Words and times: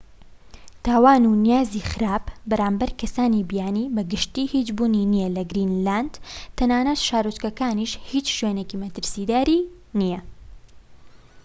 تاوان 0.87 1.23
و 1.25 1.33
نیازی 1.43 1.79
خراپ 1.91 2.25
بەرامبەر 2.49 2.91
کەسانی 3.01 3.47
بیانی 3.51 3.85
بە 3.95 4.03
گشتی 4.13 4.43
هیچ 4.53 4.67
بوونی 4.77 5.03
نیە 5.13 5.27
لە 5.35 5.43
گرینلاند. 5.51 6.13
تەنانەت 6.57 6.99
شارۆچکەکانیش 7.07 7.93
هیچ 8.11 8.27
شوێنێکی 8.37 8.79
مەترسیدار"ی 8.83 9.59
نیە 9.99 10.19